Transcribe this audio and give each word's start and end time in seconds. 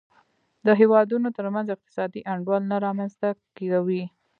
د 0.65 0.67
هېوادونو 0.79 1.27
ترمنځ 1.37 1.67
اقتصادي 1.71 2.21
انډول 2.33 2.61
نه 2.71 2.77
رامنځته 2.85 3.29
کوي. 3.57 4.03